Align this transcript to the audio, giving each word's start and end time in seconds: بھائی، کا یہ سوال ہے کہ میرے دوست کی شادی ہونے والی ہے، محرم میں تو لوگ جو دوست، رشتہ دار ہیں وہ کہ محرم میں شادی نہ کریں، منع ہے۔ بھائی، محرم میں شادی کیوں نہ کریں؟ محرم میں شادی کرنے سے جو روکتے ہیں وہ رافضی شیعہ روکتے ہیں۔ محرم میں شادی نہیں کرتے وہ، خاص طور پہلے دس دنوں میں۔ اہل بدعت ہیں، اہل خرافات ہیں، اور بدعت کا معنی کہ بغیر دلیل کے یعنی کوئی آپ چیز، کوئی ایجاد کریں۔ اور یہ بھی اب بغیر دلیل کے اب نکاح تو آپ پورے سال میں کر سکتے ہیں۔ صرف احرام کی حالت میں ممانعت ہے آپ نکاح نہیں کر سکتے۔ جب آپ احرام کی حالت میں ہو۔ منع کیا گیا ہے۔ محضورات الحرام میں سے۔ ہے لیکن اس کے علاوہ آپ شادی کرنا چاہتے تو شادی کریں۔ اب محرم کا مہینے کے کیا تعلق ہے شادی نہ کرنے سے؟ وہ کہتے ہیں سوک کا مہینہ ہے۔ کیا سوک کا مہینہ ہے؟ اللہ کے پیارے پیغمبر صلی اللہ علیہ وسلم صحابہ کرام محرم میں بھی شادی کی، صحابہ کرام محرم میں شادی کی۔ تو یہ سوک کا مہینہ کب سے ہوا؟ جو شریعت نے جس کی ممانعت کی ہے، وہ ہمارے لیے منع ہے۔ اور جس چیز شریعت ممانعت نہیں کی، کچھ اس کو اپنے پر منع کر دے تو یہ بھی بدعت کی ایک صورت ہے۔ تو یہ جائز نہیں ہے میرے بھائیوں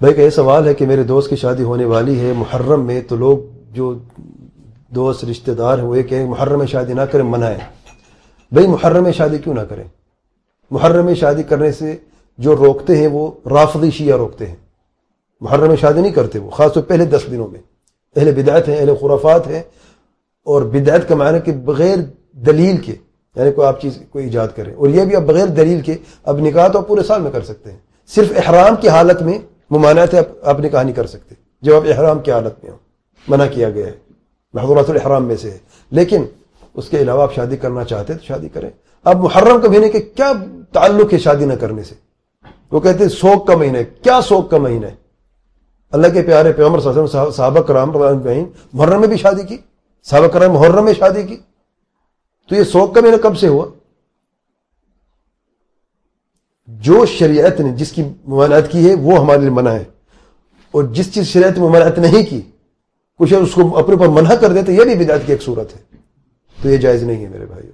بھائی، 0.00 0.14
کا 0.14 0.22
یہ 0.22 0.30
سوال 0.30 0.66
ہے 0.66 0.74
کہ 0.74 0.86
میرے 0.86 1.02
دوست 1.02 1.30
کی 1.30 1.36
شادی 1.36 1.62
ہونے 1.62 1.84
والی 1.84 2.20
ہے، 2.20 2.32
محرم 2.32 2.86
میں 2.86 3.00
تو 3.08 3.16
لوگ 3.16 3.38
جو 3.72 3.94
دوست، 4.88 5.24
رشتہ 5.24 5.50
دار 5.50 5.78
ہیں 5.78 5.84
وہ 5.84 5.96
کہ 6.08 6.24
محرم 6.24 6.58
میں 6.58 6.66
شادی 6.66 6.92
نہ 6.92 7.00
کریں، 7.00 7.24
منع 7.24 7.46
ہے۔ 7.46 7.58
بھائی، 8.52 8.66
محرم 8.66 9.02
میں 9.02 9.12
شادی 9.12 9.38
کیوں 9.38 9.54
نہ 9.54 9.60
کریں؟ 9.60 9.84
محرم 10.70 11.04
میں 11.04 11.14
شادی 11.14 11.42
کرنے 11.42 11.72
سے 11.72 11.96
جو 12.38 12.56
روکتے 12.56 12.96
ہیں 12.96 13.06
وہ 13.06 13.30
رافضی 13.50 13.90
شیعہ 13.90 14.16
روکتے 14.16 14.46
ہیں۔ 14.46 14.56
محرم 15.40 15.68
میں 15.68 15.76
شادی 15.76 16.00
نہیں 16.00 16.12
کرتے 16.12 16.38
وہ، 16.38 16.50
خاص 16.50 16.72
طور 16.72 16.82
پہلے 16.82 17.04
دس 17.04 17.22
دنوں 17.30 17.48
میں۔ 17.48 17.60
اہل 18.16 18.42
بدعت 18.42 18.68
ہیں، 18.68 18.76
اہل 18.76 18.94
خرافات 19.00 19.46
ہیں، 19.46 19.62
اور 20.44 20.62
بدعت 20.62 21.08
کا 21.08 21.14
معنی 21.14 21.38
کہ 21.40 21.52
بغیر 21.52 21.96
دلیل 22.32 22.76
کے 22.76 22.94
یعنی 23.36 23.52
کوئی 23.52 23.68
آپ 23.68 23.80
چیز، 23.80 23.98
کوئی 24.10 24.24
ایجاد 24.24 24.48
کریں۔ 24.56 24.74
اور 24.74 24.88
یہ 24.88 25.04
بھی 25.04 25.16
اب 25.16 25.22
بغیر 25.22 25.46
دلیل 25.46 25.80
کے 25.80 25.96
اب 26.22 26.38
نکاح 26.38 26.68
تو 26.68 26.78
آپ 26.78 26.88
پورے 26.88 27.02
سال 27.02 27.22
میں 27.22 27.30
کر 27.30 27.42
سکتے 27.42 27.70
ہیں۔ 27.70 27.78
صرف 28.06 28.32
احرام 28.36 28.76
کی 28.76 28.88
حالت 28.88 29.22
میں 29.22 29.38
ممانعت 29.70 30.14
ہے 30.14 30.20
آپ 30.42 30.60
نکاح 30.60 30.82
نہیں 30.82 30.94
کر 30.94 31.06
سکتے۔ 31.06 31.34
جب 31.62 31.76
آپ 31.76 31.82
احرام 31.86 32.18
کی 32.18 32.32
حالت 32.32 32.64
میں 32.64 32.72
ہو۔ 32.72 32.76
منع 33.28 33.46
کیا 33.46 33.70
گیا 33.70 33.86
ہے۔ 33.86 33.92
محضورات 34.54 34.90
الحرام 34.90 35.24
میں 35.24 35.36
سے۔ 35.36 35.50
ہے 35.50 35.58
لیکن 35.90 36.24
اس 36.74 36.88
کے 36.88 36.98
علاوہ 36.98 37.22
آپ 37.22 37.34
شادی 37.34 37.56
کرنا 37.56 37.84
چاہتے 37.84 38.14
تو 38.14 38.24
شادی 38.24 38.48
کریں۔ 38.48 38.70
اب 39.04 39.16
محرم 39.16 39.60
کا 39.60 39.68
مہینے 39.68 39.88
کے 39.88 40.00
کیا 40.00 40.32
تعلق 40.72 41.12
ہے 41.12 41.18
شادی 41.18 41.44
نہ 41.44 41.54
کرنے 41.54 41.82
سے؟ 41.82 41.94
وہ 42.70 42.80
کہتے 42.80 42.98
ہیں 42.98 43.10
سوک 43.10 43.46
کا 43.46 43.56
مہینہ 43.56 43.78
ہے۔ 43.78 43.84
کیا 43.84 44.20
سوک 44.20 44.50
کا 44.50 44.58
مہینہ 44.58 44.86
ہے؟ 44.86 44.94
اللہ 45.92 46.06
کے 46.06 46.22
پیارے 46.22 46.52
پیغمبر 46.52 46.80
صلی 46.80 46.88
اللہ 46.88 47.00
علیہ 47.00 47.20
وسلم 47.20 47.30
صحابہ 47.30 47.60
کرام 47.60 47.92
محرم 48.72 49.00
میں 49.00 49.08
بھی 49.08 49.16
شادی 49.16 49.42
کی، 49.42 49.56
صحابہ 50.04 50.26
کرام 50.26 50.52
محرم 50.52 50.84
میں 50.84 50.94
شادی 50.94 51.22
کی۔ 51.22 51.36
تو 52.48 52.54
یہ 52.54 52.64
سوک 52.64 52.94
کا 52.94 53.00
مہینہ 53.00 53.16
کب 53.16 53.36
سے 53.36 53.48
ہوا؟ 53.48 53.66
جو 56.68 57.06
شریعت 57.06 57.60
نے 57.60 57.72
جس 57.72 57.92
کی 57.92 58.02
ممانعت 58.26 58.70
کی 58.70 58.88
ہے، 58.88 58.94
وہ 58.94 59.18
ہمارے 59.18 59.40
لیے 59.40 59.50
منع 59.50 59.70
ہے۔ 59.70 59.84
اور 60.70 60.84
جس 60.84 61.14
چیز 61.14 61.26
شریعت 61.26 61.58
ممانعت 61.58 61.98
نہیں 61.98 62.22
کی، 62.30 62.40
کچھ 63.18 63.34
اس 63.34 63.54
کو 63.54 63.78
اپنے 63.78 63.96
پر 63.96 64.08
منع 64.08 64.34
کر 64.34 64.52
دے 64.52 64.62
تو 64.62 64.72
یہ 64.72 64.84
بھی 64.84 65.04
بدعت 65.04 65.20
کی 65.26 65.32
ایک 65.32 65.42
صورت 65.42 65.76
ہے۔ 65.76 65.80
تو 66.62 66.70
یہ 66.70 66.76
جائز 66.76 67.02
نہیں 67.02 67.24
ہے 67.24 67.30
میرے 67.30 67.46
بھائیوں 67.46 67.72